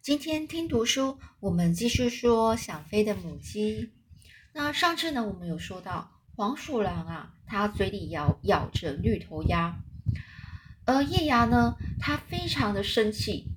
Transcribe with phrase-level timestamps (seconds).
[0.00, 3.92] 今天听读书，我们继续说想飞的母鸡。
[4.54, 9.76] 那上次呢，我们有说到黄鼠狼啊，它嘴里咬咬着绿头鸭，
[10.86, 13.48] 而叶芽呢，它非常的生气，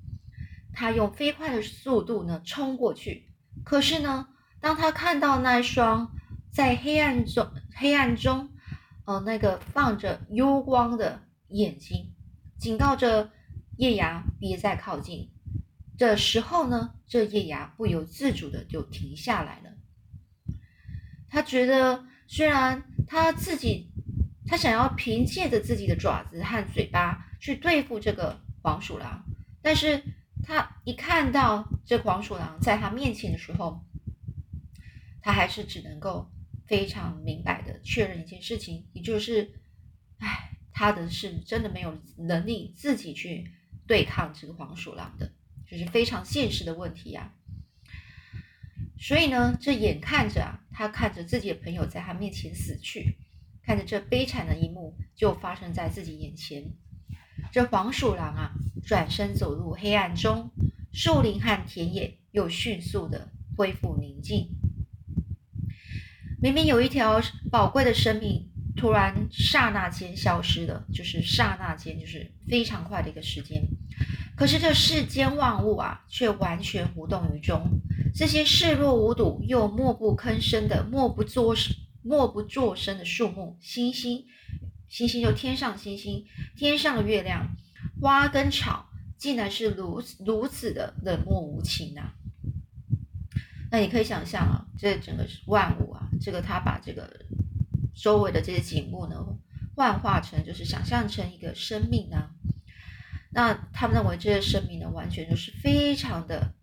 [0.74, 3.30] 它用飞快的速度呢冲过去。
[3.64, 4.28] 可是呢，
[4.60, 6.12] 当他看到那双
[6.52, 8.50] 在黑暗中黑暗中，
[9.06, 12.12] 呃，那个放着幽光的眼睛，
[12.58, 13.32] 警告着
[13.78, 15.30] 夜芽别再靠近。
[16.08, 19.72] 的时候呢，这叶芽不由自主的就停下来了。
[21.30, 23.92] 他觉得，虽然他自己，
[24.46, 29.24] 他想要凭借着自己的爪子和嘴巴去对付这个黄鼠狼，
[29.62, 30.04] 但是
[30.44, 33.86] 他一看到这黄鼠狼在他面前的时候，
[35.22, 36.30] 他还是只能够
[36.66, 39.54] 非常明白的确认一件事情，也就是，
[40.18, 43.52] 哎，他的是真的没有能力自己去
[43.88, 45.32] 对抗这个黄鼠狼的。
[45.72, 47.32] 就是非常现实的问题呀，
[49.00, 53.16] 所以呢，这眼看着啊，他看着自己的朋友在他面前死去，
[53.64, 56.74] 看着这悲惨的一幕就发生在自己眼前。
[57.54, 58.52] 这黄鼠狼啊，
[58.86, 60.52] 转身走入黑暗中，
[60.92, 64.50] 树林和田野又迅速的恢复宁静。
[66.42, 73.64] 明明有一条宝贵的生命，突然刹那间消失了，就是刹那间，就是非常快的一个时间。
[74.42, 77.62] 可是这世间万物啊，却完全无动于衷。
[78.12, 84.26] 这些视若无睹又默不吭声的、默不作声、默不作声的树木、星星、
[84.90, 86.26] 星星就天上星星、
[86.58, 87.56] 天上的月亮、
[88.02, 92.16] 花跟草，竟然是如此如此的冷漠无情啊！
[93.70, 97.08] 那你可以想象啊，这整个万物啊，这个他把这个
[97.94, 99.24] 周围的这些景物呢，
[99.76, 102.32] 幻化成就是想象成一个生命呢。
[103.34, 106.54] 那他们认为这些生命呢，完全就是非常的、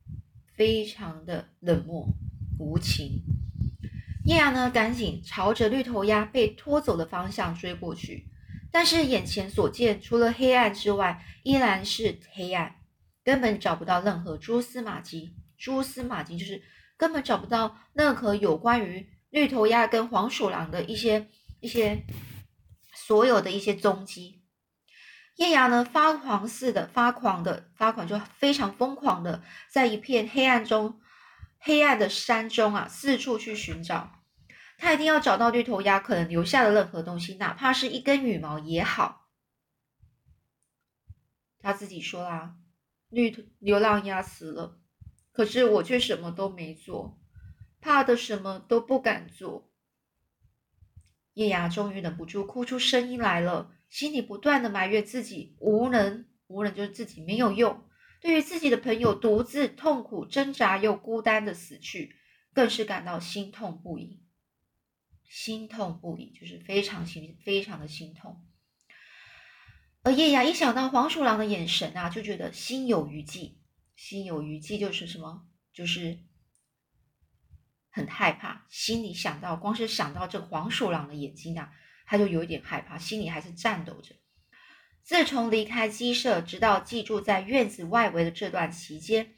[0.55, 2.07] 非常的冷漠
[2.59, 3.23] 无情。
[4.25, 8.29] 叶芽呢，赶紧朝着绿头鸭被拖走的方向追过去，
[8.71, 12.77] 但是眼前所见除了黑暗之外，依然是黑暗，
[13.25, 15.35] 根本找不到任何蛛丝马迹。
[15.57, 16.63] 蛛丝马迹就是
[16.99, 21.27] 根本找不到任何有关于绿头鸭跟黄鼠狼的一些、
[21.61, 22.05] 一些
[22.95, 24.38] 所有的一些踪迹。
[25.39, 29.41] 叶芽呢，发狂似的，发狂的，发狂，就非常疯狂的，
[29.71, 31.01] 在一片黑暗中，
[31.59, 34.25] 黑暗的山中啊，四处去寻找。
[34.79, 39.29] 他一定要找到绿头鸭可能留下的任何东西，哪怕是一根羽毛也好。
[41.61, 42.57] 他自己说啦
[43.09, 44.81] ：“绿流浪鸭死了，
[45.31, 47.17] 可是我却什么都没做，
[47.81, 49.71] 怕的什么都不敢做。”
[51.35, 53.71] 叶芽终于忍不住哭出声音来了。
[53.89, 57.89] 心里不断的埋怨自己无能，无能就是自己没有用。
[58.21, 62.17] 对于自己的朋友独自痛苦挣扎又孤单的死去，
[62.53, 64.23] 更是感到心痛不已。
[65.25, 68.45] 心痛不已，就是非常心非常的心痛。
[70.03, 73.61] 而叶芽一想到黄鼠狼的眼神啊，就觉得心有余悸。
[73.95, 75.47] 心有余悸就是什么？
[75.73, 76.19] 就是
[77.91, 78.67] 很害怕。
[78.71, 81.73] 心里想到，光是想到这黄鼠狼的眼睛啊。
[82.09, 84.15] 他就有一点害怕，心里还是颤抖着。
[85.03, 89.35] 自从离开鸡舍，直到寄住在院子外围的这段期间，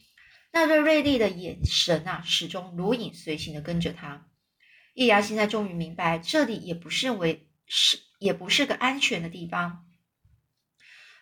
[0.53, 4.29] 那对锐利的眼神啊，始终如影随形的跟着他。
[4.95, 9.87] 叶芽现在终于明白，这里也不是为是，也不是个安全的地方。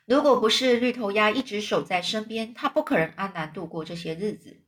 [0.04, 4.65] 如果不是绿头鸭一直守在身边，他不可能安然度过这些日子。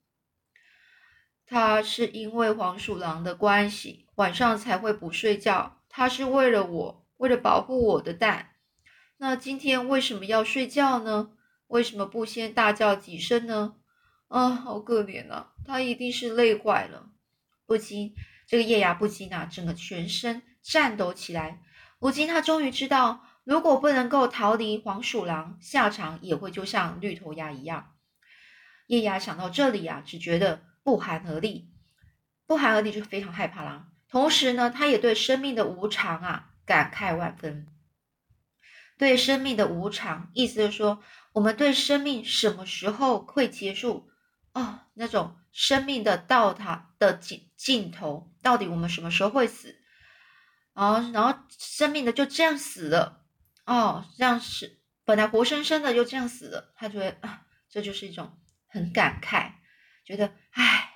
[1.46, 5.79] 他是因为黄鼠狼的关系，晚上才会不睡觉。
[5.90, 8.52] 他是为了我，为了保护我的蛋。
[9.18, 11.32] 那今天为什么要睡觉呢？
[11.66, 13.74] 为什么不先大叫几声呢？
[14.28, 15.52] 啊，好可怜啊！
[15.66, 17.10] 他一定是累坏了。
[17.66, 18.14] 不禁，
[18.46, 21.60] 这个叶芽不禁啊，整个全身颤抖起来。
[21.98, 27.94] 如今他终于知道，如果不能够逃离黄鼠狼，下场也会就像绿头鸭一样。
[28.86, 31.70] 叶芽想到这里啊，只觉得不寒而栗，
[32.46, 33.89] 不寒而栗就非常害怕啦。
[34.10, 37.68] 同时呢，他也对生命的无常啊感慨万分。
[38.98, 41.02] 对生命的无常，意思就是说，
[41.32, 44.10] 我们对生命什么时候会结束？
[44.52, 49.80] 哦，那种生命的到它的尽尽头，到底我们什么时候会死？
[50.72, 53.24] 哦，然后生命的就这样死了。
[53.64, 56.74] 哦，这样是本来活生生的就这样死了。
[56.76, 59.52] 他觉得啊，这就是一种很感慨，
[60.04, 60.90] 觉得唉，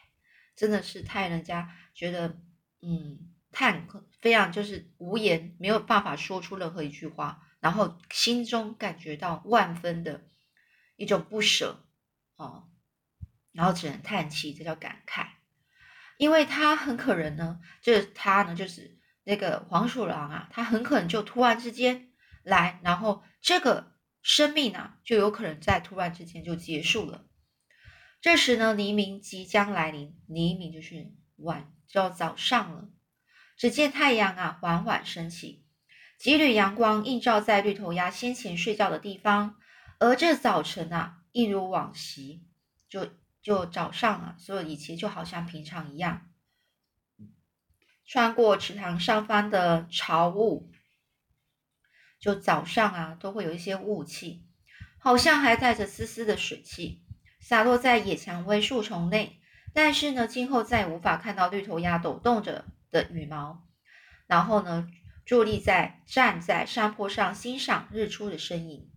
[0.57, 2.37] 真的是太人家觉得。
[2.87, 3.89] 嗯，叹
[4.21, 10.25] 非常就是无言，没有办法说出任何一句话，然后心中感觉到万分的
[10.97, 11.87] 一种不舍，
[12.37, 12.69] 哦，
[13.53, 15.29] 然后只能叹气，这叫感慨，
[16.19, 27.27] 因为他很可能呢，就是他呢，就是那个黄鼠狼啊，他很可能就突然之间来，然后这个生命啊，就有可能在突然之间就结束了。
[28.21, 32.89] 这时呢，黎明即将来临，黎明就是晚，就要早上了。
[33.57, 35.65] 只见太阳啊，缓缓升起，
[36.19, 39.57] 几缕阳光映照在绿头鸭先前睡觉的地方，
[39.99, 42.45] 而这早晨啊，一如往昔，
[42.89, 43.09] 就。
[43.45, 46.31] 就早上啊，所有一切就好像平常一样。
[48.07, 50.73] 穿过池塘上方的潮雾，
[52.19, 54.47] 就早上啊，都会有一些雾气，
[54.99, 57.05] 好像还带着丝丝的水汽，
[57.39, 59.39] 洒落在野蔷薇树丛内。
[59.75, 63.69] 但是呢，今后再也无法看到绿头鸭抖动着的羽毛，
[64.27, 64.89] 然后呢，
[65.27, 68.91] 伫立在站在山坡上欣赏日出的身影，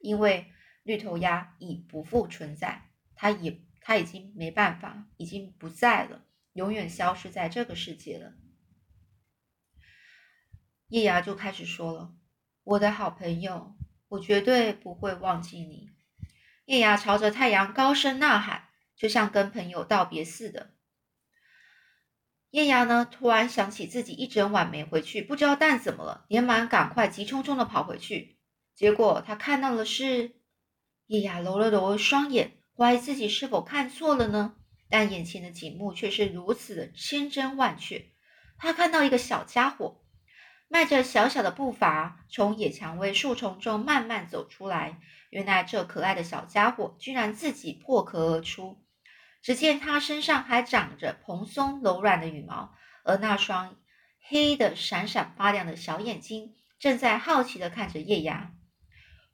[0.00, 0.52] 因为
[0.82, 3.62] 绿头鸭已不复存在，它也。
[3.86, 8.32] 它已经没办法，已经不在了，永远消失在这个世界了。
[10.88, 12.14] 叶芽就开始说了
[12.64, 13.76] ：“我的好朋友，
[14.08, 15.90] 我绝对不会忘记你。”
[16.64, 18.63] 叶芽朝着太阳高声呐喊，
[18.96, 20.74] 就像跟朋友道别似的。
[22.50, 28.38] 叶芽呢，突然想起自己一整晚没回去，不知道蛋怎么了，连忙赶快急匆匆的跑回去。
[28.74, 30.36] 结果他看到的是
[31.06, 32.58] 叶芽揉了揉双眼。
[32.76, 34.56] 怀疑自己是否看错了呢？
[34.88, 38.06] 但眼前的景物却是如此的千真万确。
[38.58, 40.02] 他看到一个小家伙
[40.68, 45.00] 迈着小小的步伐从野蔷薇树丛中慢慢走出来。
[45.30, 48.83] 原来这可爱的小家伙居然自己破壳而出。
[49.44, 52.74] 只见它身上还长着蓬松柔软的羽毛，
[53.04, 53.76] 而那双
[54.22, 58.54] 黑的闪闪发亮的小眼睛正在好奇的看着叶芽。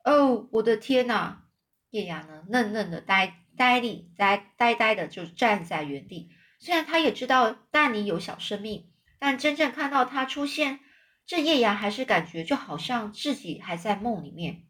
[0.03, 1.45] 哦，我的天哪！
[1.91, 6.33] 叶芽呢，嫩嫩的呆呆立，呆呆呆的就站在原地。
[6.59, 8.91] 虽然他也知道蛋里有小生命，
[9.21, 10.81] 但真正看到它出现，
[11.25, 14.65] 这叶芽还是感觉就好像自己还在梦里面，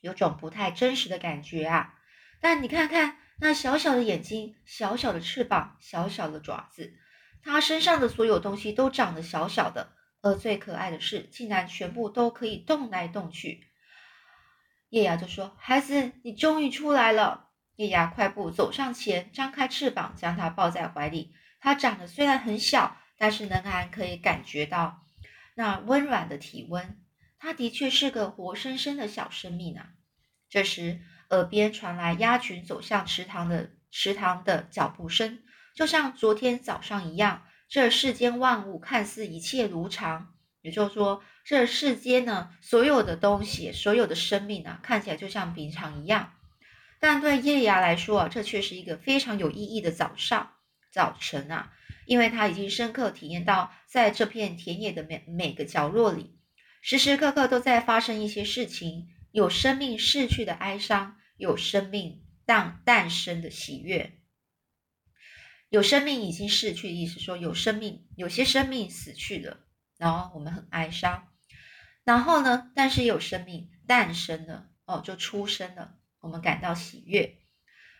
[0.00, 1.94] 有种不太真实的感觉啊。
[2.40, 6.94] 但你看看那小小的眼睛、小小的翅膀、小小的爪子，
[7.42, 9.92] 它身上的所有东西都长得小小的，
[10.22, 13.66] 而最可爱的是，竟然全部都可以动来动去。
[14.90, 21.34] 叶芽就说：“孩子，你终于出来了。”叶芽快步走上前，张开翅膀，将它抱在怀里。
[21.58, 25.02] 它长得虽然很小，但是仍然可以感觉到
[25.56, 27.00] 那温软的体温。
[27.38, 29.88] 它的确是个活生生的小生命啊！
[30.48, 35.38] 这时，耳边传来鸭群走向池塘的池塘的脚步声，
[35.74, 37.42] 就像昨天早上一样。
[37.68, 41.22] 这世间万物看似一切如常，也就是说。
[41.46, 46.32] 这世间呢，所有的东西，所有的生命啊，看起来就像平常一样，
[46.98, 50.52] 但对叶芽来说啊，这却是一个非常有意义的早上、
[50.90, 51.70] 早晨啊，
[52.06, 56.38] 因为他已经深刻体验到，在这片田野的每每个角落里，
[56.80, 64.20] 时时刻刻都在发生一些事情，有生命逝去的哀伤，有生命诞诞生的喜悦，
[65.68, 69.58] 有生命已经逝去的意思，说有生命，有些生命死去了，
[69.98, 71.26] 然后我们很哀伤。
[72.04, 72.70] 然后呢？
[72.76, 77.38] 但是有生命诞生了哦，就出生了，我们感到喜悦。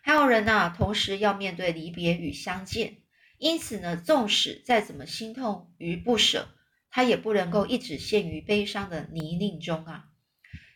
[0.05, 2.99] 还有人呢，同时要面对离别与相见，
[3.39, 6.47] 因此呢，纵使再怎么心痛与不舍，
[6.91, 10.11] 他也不能够一直陷于悲伤的泥泞中啊。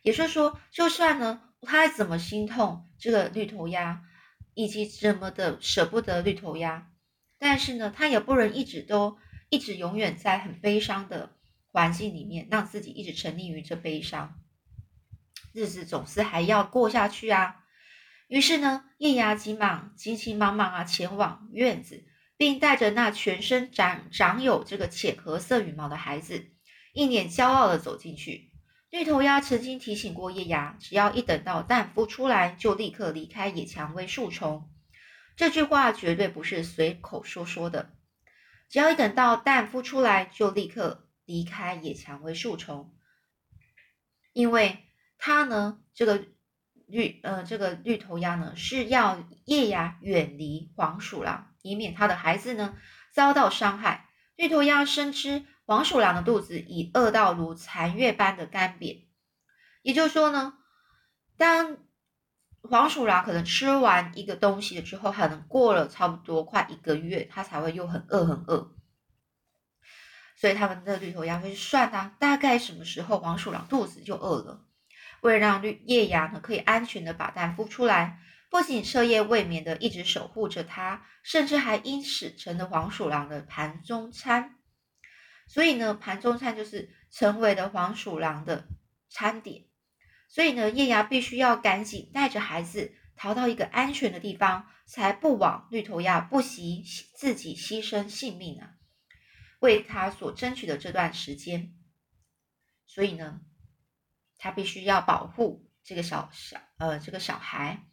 [0.03, 4.03] 也就是说，就算呢，他怎么心痛这个绿头鸭，
[4.55, 6.91] 以及怎么的舍不得绿头鸭，
[7.39, 11.35] 但是呢，他也不能一直都一直永远在很悲伤的。
[11.71, 14.41] 环境里面，让自己一直沉溺于这悲伤，
[15.53, 17.57] 日子总是还要过下去啊。
[18.27, 22.05] 于是呢，叶芽急忙、急急忙忙啊，前往院子，
[22.39, 26.51] 并带着那全身长长有这个浅褐色羽毛的孩子，
[26.95, 28.48] 一脸骄傲的走进去。
[28.91, 34.71] 绿头鸭曾经提醒过叶芽，只要一等到蛋孵出来，就立刻离开野蔷薇树丛。
[35.37, 37.95] 这句话绝对不是随口说说的，
[38.69, 41.05] 只要一等到蛋孵出来，就立刻。
[41.29, 42.97] 离开野蔷薇树丛，
[44.33, 44.79] 因为
[45.19, 46.25] 它呢，这个
[46.87, 52.79] 绿呃，这个绿头鸭呢是要叶芽远离黄鼠狼，以免它的孩子呢
[53.13, 54.09] 遭到伤害。
[54.37, 59.05] 绿头鸭深知黄鼠狼的肚子已饿到如残月般的干瘪，
[59.83, 60.55] 也就是说呢，
[61.37, 61.77] 当
[62.63, 68.75] 黄鼠狼可能吃完一个东西了之后，可能过了差不多快一个月，它才会又很饿很饿。
[70.39, 74.65] 所以他们的绿头鸭会算啊，大概什么时候黄鼠狼肚子就饿了。
[75.21, 84.55] 为了让绿叶芽呢可以安全的把蛋孵出来，不仅彻夜未眠的一直守护着它，甚至还因此成了黄鼠狼的盘中餐。
[85.49, 88.69] 所以呢，盘中餐就是成为了黄鼠狼的
[89.09, 89.65] 餐点。
[90.29, 96.85] 所以呢，叶芽必须要赶紧带着孩子逃到一个安全的地方，才不枉绿头鸭不惜
[97.17, 98.75] 自己牺牲性命啊，
[99.61, 101.75] 为他所争取的这段时间。
[102.87, 103.41] 所以呢，
[104.37, 107.85] 他必须要保护这个小小呃这个小孩。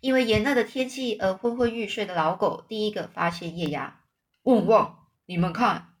[0.00, 4.04] 因为炎热的天气而昏昏欲睡的老狗第一个发现叶芽，
[4.42, 5.08] 汪汪！
[5.24, 5.93] 你们看，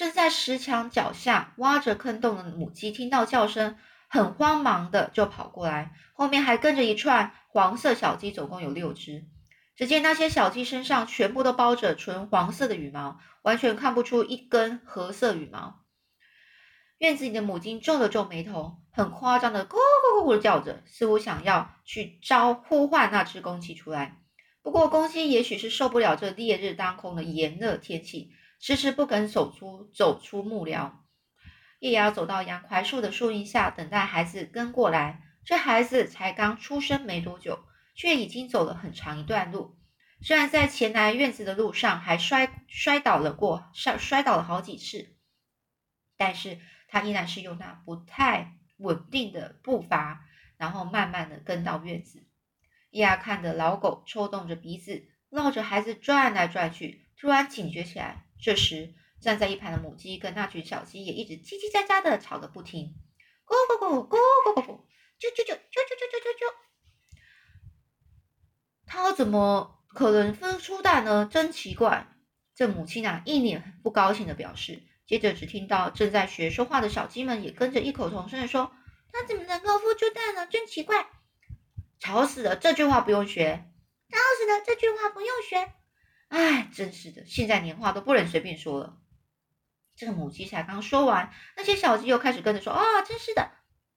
[0.00, 3.76] 正在石墙脚下挖着坑洞的母鸡听到叫声，
[4.08, 9.26] 很慌忙的就跑过来，后面还跟着一串黄色小鸡，总共有六只。
[9.76, 15.84] 只见那些小鸡身上全部都包着纯黄色的羽毛，完全看不出一根褐色羽毛。
[16.96, 24.16] 院子里的母鸡皱了皱眉头，很夸张的咕咕咕咕的叫着，似乎想要去招呼唤那只公鸡出来。
[24.62, 31.04] 不过公鸡也许是受不了这烈日当空的炎热天气，迟迟不肯走出走出木寮。
[31.80, 35.22] 叶芽走到杨槐树的树荫下，等待孩子跟过来。
[35.44, 37.64] 这孩子才刚出生没多久，
[37.94, 39.76] 却已经走了很长一段路。
[40.22, 45.16] 虽然在前来院子的路上还摔摔倒了过，摔摔倒了好几次，
[46.16, 46.60] 但是。
[46.92, 50.24] 他依然是用那不太稳定的步伐，
[50.56, 52.26] 然后慢慢的跟到院子。
[52.90, 58.26] 伊亚看着老狗抽动着鼻子，绕着孩子转来转去，突然警觉起来。
[58.42, 62.94] 这时，站在一旁的母鸡跟那群小鸡也一直叽叽喳喳的吵个不停，
[63.46, 64.80] 咕咕咕咕咕咕咕，
[65.18, 66.54] 啾啾啾啾啾啾啾啾啾。
[68.86, 71.28] 它怎么可能孵出蛋呢？
[71.30, 72.08] 真奇怪！
[72.54, 74.82] 这母亲啊，一脸不高兴的表示。
[75.06, 78.72] 接着，只听到正在学说话的小鸡们也跟着异口同声的说
[79.12, 80.46] ：“它怎么能够孵出蛋呢？
[80.46, 81.08] 真奇怪！”
[81.98, 82.56] 吵死了！
[82.56, 83.64] 这句话不用学。
[84.08, 84.64] 吵死了！
[84.64, 85.72] 这句话不用学。
[86.30, 88.96] 哎，真是的，现在连话都不能随便说了。
[89.96, 93.50] 这个母鸡才刚说完，那些小鸡又开始跟着说：“啊，真是的！”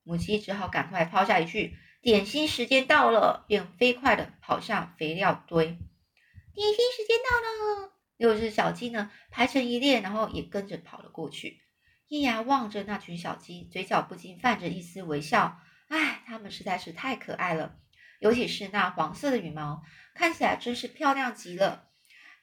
[0.04, 5.66] 母鸡只好赶快抛下一句：“点心时间到了！”便飞快的跑向肥料堆。
[5.68, 7.94] 点心时间到了。
[8.18, 11.62] 六只小鸡呢，排成一列，然后也跟着跑了过去。
[12.08, 15.60] 叶芽望着那群小鸡，嘴角不禁泛着一丝微笑。
[15.88, 17.78] 唉，它们实在是太可爱了，
[18.20, 19.84] 尤其是那黄色的羽毛，
[20.16, 21.90] 看起来真是漂亮极了。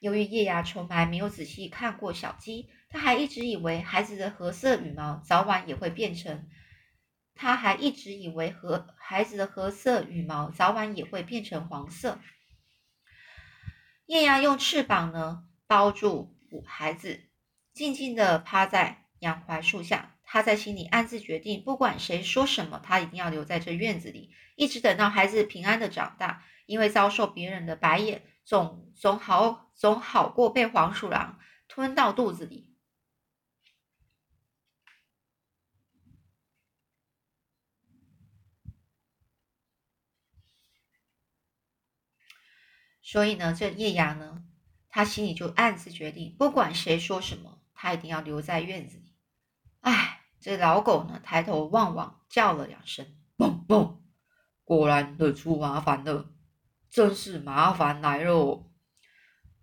[0.01, 6.49] 由于叶芽从来没有仔细看过小鸡，他还一直以为孩子的褐色羽毛早晚也会变成，
[7.35, 12.19] 他还一直以为和孩子的褐色羽毛早晚也会变成黄色。
[14.07, 15.43] 叶芽用翅膀呢？
[15.67, 17.21] 包住孩子，
[17.71, 20.15] 静静地趴在杨槐树下。
[20.23, 26.43] 他在心里暗自决定，不管谁说什么，他一定要留在这院子里，一直等到孩子平安的长大。
[26.67, 32.75] 因为遭受别人的白眼，总总好总好过被黄鼠狼吞到肚子里。
[43.01, 44.45] 所以呢，这叶芽呢？
[44.87, 49.15] 他心里就暗自决定，不管谁说什么，他一定要留在院子里。
[49.79, 54.01] 唉，这老狗呢，抬头望望，叫了两声，嘣嘣，
[54.63, 56.33] 果然惹出麻烦了，
[56.91, 58.69] 真是麻烦来了。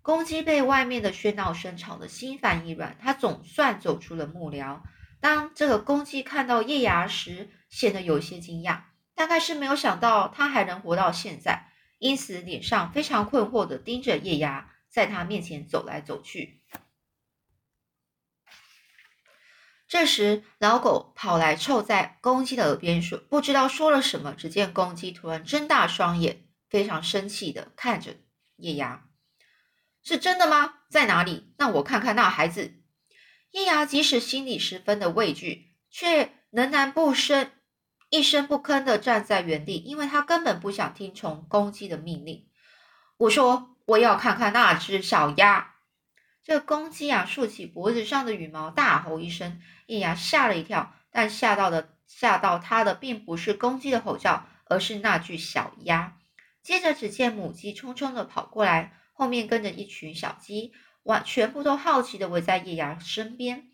[0.02, 4.82] 公鸡被外面的喧闹声吵得心烦意乱，它总算走出了木寮。
[5.20, 8.80] 当这个公鸡看到叶芽时，显得有些惊讶，
[9.14, 14.70] 大概是没有想到它还能活到现在，因此脸上非常困惑的盯着叶芽。
[14.90, 16.62] 在他面前走来走去。
[19.86, 28.16] 这时，老狗跑来凑在公鸡的耳边说：“不知道说了什么。”只见公鸡突然睁大双眼，非常生气的看着
[28.56, 29.08] 叶芽
[30.02, 30.74] ：“是真的吗？
[30.90, 31.52] 在哪里？
[31.58, 32.74] 让我看看那孩子。”
[33.52, 37.50] 叶芽即使心里十分的畏惧，却仍然不声
[38.10, 42.48] 一声不吭的站在原地，因为他根本不想听从公鸡的命令。
[43.16, 43.74] 我说。
[43.88, 45.76] 我要看看那只小鸭。
[46.44, 49.62] 这公鸡啊，竖起脖子上的羽毛，大吼一声。
[49.86, 56.18] 叶芽吓了一跳，但吓到的吓到他的并不是公鸡的吼叫，而是那句小鸭。
[56.68, 63.70] 接着，只见母鸡匆匆的跑过来，后面跟着一群小鸡，完全部都好奇的围在叶芽身边。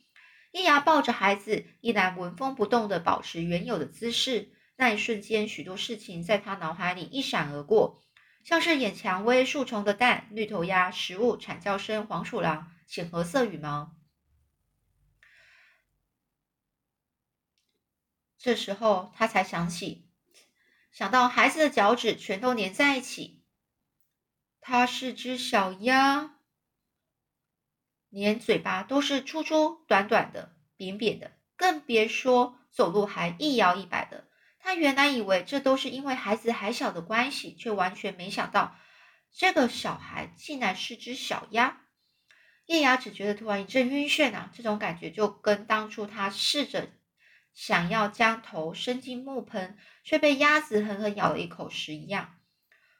[0.52, 4.52] 叶芽抱着孩子，依然纹风不动的保持原有的姿势。
[4.76, 8.00] 那一瞬间，许多事情在他脑海里一闪而过。
[8.44, 13.96] 像是眼蔷薇、树丛的蛋、绿头鸭、食物、惨叫声、黄鼠狼、浅褐色羽毛。
[18.38, 20.03] 这时候他才想起，
[20.94, 23.42] 想到孩子的脚趾全都粘在一起。
[24.60, 26.36] 它是只小鸭，
[28.08, 34.28] 连嘴巴都是粗粗、短短的、扁扁的，更别说走路还一摇一摆的。
[34.60, 38.76] 他原来以为这都是因为孩子还小的关系，却完全没想到
[39.32, 41.82] 这个小孩竟然是只小鸭。
[42.66, 46.88] 叶芽只觉得突然一阵晕眩啊，这种感觉就跟当初他试着
[47.54, 52.40] 想要将头伸进木盆，却被鸭子狠狠咬了一口时一样。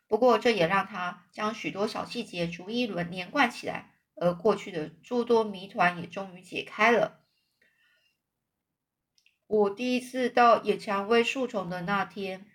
[0.07, 7.21] 不过这也让他将许多小细节逐一轮连贯起来，而过去的诸多谜团也终于解开了。
[9.47, 12.47] 我第一次到野蔷薇树丛的那天，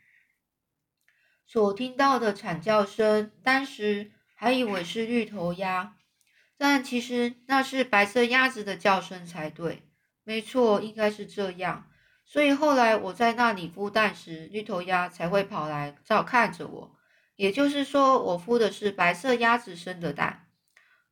[1.45, 5.97] 所听到的惨叫声，当时还以为是绿头鸭。
[6.57, 9.83] 但其实那是白色鸭子的叫声才对，
[10.23, 11.88] 没错，应该是这样。
[12.31, 16.95] 所以后来我在那里孵蛋时，绿头鸭才会跑来照看着我。
[17.35, 20.45] 也就是说，我孵的是白色鸭子生的蛋。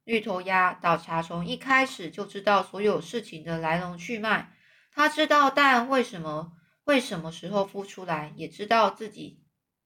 [0.03, 4.53] 绿头鸭倒茶从一开始就知道所有事情的来龙去脉，
[4.91, 9.43] 他知道蛋为什么会什么时候孵出来，也知道自己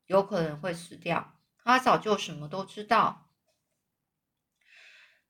[0.07, 1.35] 有可能会死掉。
[1.63, 3.20] 他早就什么都知道。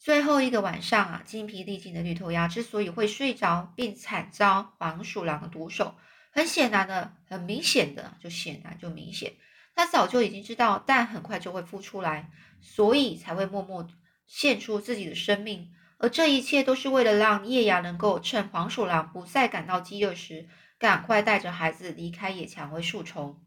[0.04, 5.94] 最后一个晚上啊，精疲力尽的绿头鸭之所以会睡着，并惨遭黄鼠狼的毒手，
[6.32, 9.34] 很显然的、很明显的，就显然就明显，
[9.76, 13.88] 它早就已经知道蛋很快就会孵出来，所以才会默默
[14.26, 15.72] 献出自己的生命。
[16.00, 23.40] 而这一切都是为了让叶芽能够趁黄鼠狼不再感到饥饿时，赶快带着孩子离开野蔷薇树丛。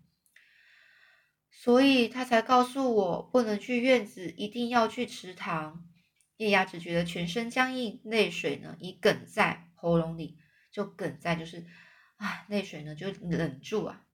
[1.51, 5.83] 所以他才告诉我，不能去院子，一定要去池塘。
[6.37, 10.39] 叶芽只觉得全身僵硬，泪水呢已哽在喉咙里，
[10.71, 11.67] 就哽在，就是
[12.17, 14.07] 啊，泪水呢就忍住啊，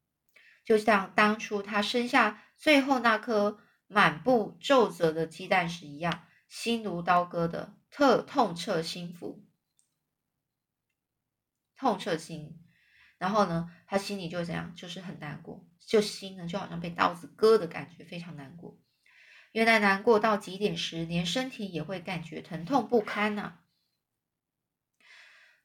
[0.64, 9.42] 就像当初他生下最后那颗满布皱褶的鸡蛋时一样，心如刀割的特痛彻心腑，
[11.76, 12.56] 痛彻心。
[13.16, 18.78] 然后呢，他心里就这样，就是很难过，就心呢就好像被刀子割的感觉，非常难过。
[19.52, 23.58] 原来难过到极点时，连身体也会感觉疼痛不堪呐。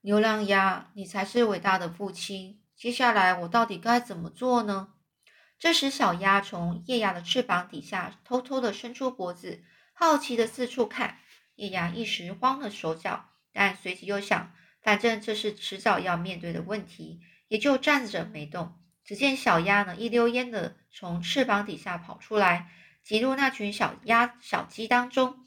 [0.02, 2.62] 牛郎鸭，你才是伟大的父亲。
[2.76, 4.94] 接下来我到底该怎么做呢？
[5.58, 11.20] 这时，小鸭从叶芽的翅膀底下偷偷的伸出脖子，好奇的四处看。
[11.56, 18.78] 叶芽一时慌了手脚，但随即又想，反正这是迟早要面对的问题，也就站着没动。
[19.04, 22.72] 只见小鸭呢，一溜烟的从翅膀底下跑出来。
[23.06, 25.46] 挤入那群小鸭、小鸡当中，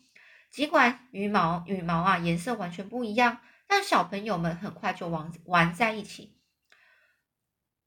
[0.48, 6.38] 尽管羽毛羽毛啊颜色完全不一样，但小朋友们很快就玩玩在一起。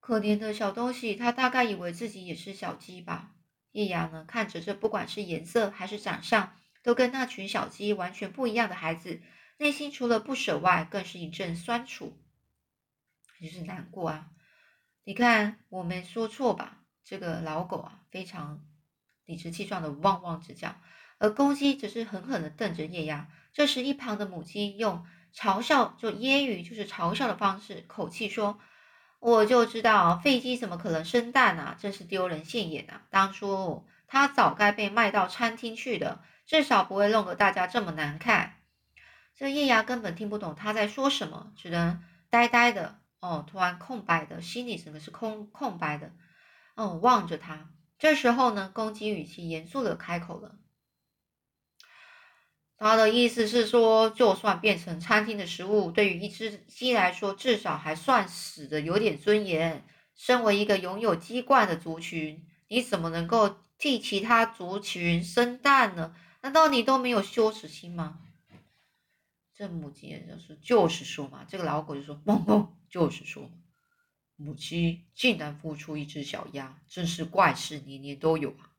[0.02, 3.32] 可怜的小东西，他大概以为自己也是小鸡吧。
[3.72, 6.54] 叶芽呢，看着这不管是颜色还是长相，
[6.84, 9.22] 都跟那群小鸡完全不一样的孩子，
[9.56, 12.20] 内心除了不舍外，更是一阵酸楚，
[13.40, 14.32] 就是难过啊。
[15.06, 16.80] 你看，我没说错吧？
[17.06, 18.66] 这个老狗啊，非常。
[19.32, 20.76] 理直气壮的汪汪直叫，
[21.18, 23.28] 而公鸡只是狠狠的瞪着叶芽。
[23.54, 28.60] 这时，一旁的母鸡用嘲笑，就揶揄，就是嘲笑的方式，口气说
[29.20, 31.78] ：“我就知道，废鸡怎么可能生蛋啊？
[31.80, 33.04] 真是丢人现眼啊！
[33.10, 38.58] 当初它早该被卖到餐厅去的，至少不会弄得大家这么难看。”
[39.36, 46.12] 这叶芽根本听不懂他在说什么，只能呆呆的哦，突然空白的，心里整个是空空白的，
[46.76, 47.70] 哦，望着他。
[48.02, 50.56] 这时候呢，公鸡语气严肃的开口了。
[52.76, 59.86] 他的意思是说，就算变成餐厅的食物，对于一只鸡来说，至少还算死的有点尊严。
[60.16, 66.16] 身为一个拥有鸡冠的族群，你怎么能够替其他族群生蛋呢？
[66.42, 68.18] 难道你都没有羞耻心吗？
[69.54, 73.52] 这母鸡就是就是说嘛，这个老狗就说汪汪，就是说。
[74.42, 78.74] 母鸡竟然孵出一只小鸭，真是怪事年年都有啊！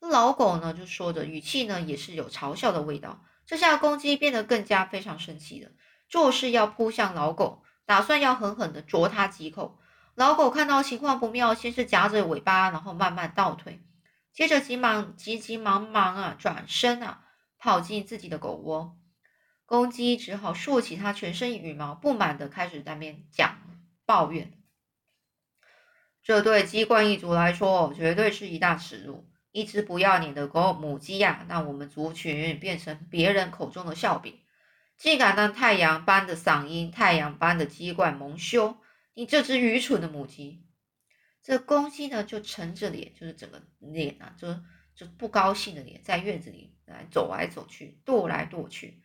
[0.00, 3.22] 老狗呢就说着，语气呢也是有嘲笑的味道。
[3.44, 5.70] 这下公鸡变得更加非常生气了，
[6.08, 9.78] 作势要扑向老狗，打算要狠狠的啄它几口。
[10.14, 13.82] 老狗看到情况不妙，先是夹着尾巴，然后慢慢倒退，
[14.32, 17.24] 接着急忙急急忙忙啊转身啊
[17.58, 18.96] 跑进自己的狗窝。
[19.66, 23.58] 公鸡只好竖起它全身羽毛，不满的开始在那边讲
[24.04, 24.61] 抱怨。
[26.22, 29.28] 这对鸡冠一族来说，绝对是一大耻辱。
[29.50, 34.40] 一只不要脸的狗母鸡呀，让我们族群变成别人口中的笑柄，
[34.96, 38.78] 竟敢让太阳般的嗓音、太阳般的鸡冠蒙羞！
[39.12, 40.64] 你这只愚蠢的母鸡！
[41.42, 44.48] 这公鸡呢就沉着脸，就是整个脸啊，就
[44.94, 49.02] 就不高兴的脸，在院子里来走来走去，踱来踱去，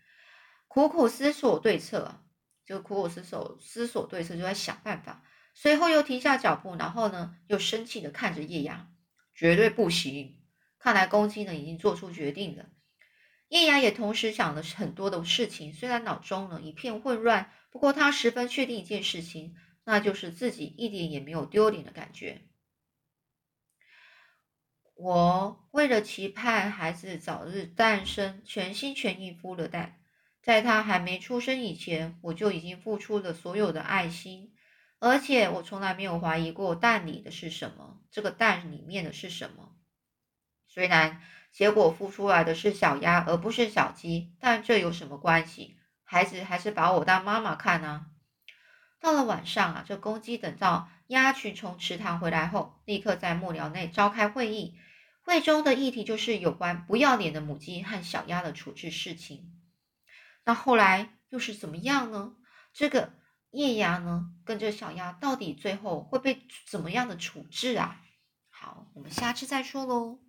[0.69, 2.21] 苦苦思索对策，
[2.65, 5.23] 就苦苦思索思索对策，就在想办法。
[5.59, 8.91] 随后又停下脚步，然后呢，又生气的看着叶芽，
[9.33, 10.39] 绝对不行。
[10.77, 12.69] 看来公鸡呢已经做出决定了。
[13.47, 22.43] 叶芽也同时想了很多的事情，虽然脑中呢一片混乱，不过他十分确定一件事情，那就是自己一点也没有丢脸的感觉。
[24.93, 29.99] 我为了期盼孩子早日诞生，全心全意孵了蛋，
[30.43, 34.53] 在他还没出生以前，我就已经付出了所有的爱心。
[34.99, 39.75] 而且我从来没有怀疑过蛋里的是什么，这个蛋里面的是什么。
[40.67, 45.77] 虽然结果孵出来的是小鸭而不是小鸡，但这有什么关系？
[46.03, 48.07] 孩子还是把我当妈妈看啊。
[48.99, 54.79] 到了晚上啊，这公鸡等到鸭群从池塘回来后，立刻在幕僚内召开会议。
[55.21, 59.53] 会中的议题就是有关不要脸的母鸡和小鸭的处置事情。
[60.43, 62.33] 那后来又是怎么样呢？
[62.73, 63.13] 这个。
[63.57, 67.99] 液压呢，跟这小鸭到底最后会被怎么样的处置啊？
[68.49, 70.19] 好，我们下次再说喽。